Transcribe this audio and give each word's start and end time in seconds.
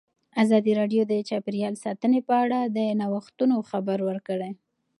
ازادي 0.43 0.71
راډیو 0.79 1.01
د 1.07 1.13
چاپیریال 1.29 1.75
ساتنه 1.83 2.19
په 2.27 2.33
اړه 2.43 2.59
د 2.75 2.77
نوښتونو 2.99 3.55
خبر 3.69 3.97
ورکړی. 4.09 4.51